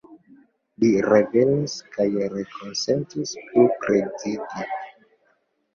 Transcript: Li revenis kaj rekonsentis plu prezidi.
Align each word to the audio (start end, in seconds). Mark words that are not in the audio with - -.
Li 0.83 0.89
revenis 1.07 1.75
kaj 1.99 2.07
rekonsentis 2.33 3.37
plu 3.45 3.71
prezidi. 3.87 4.69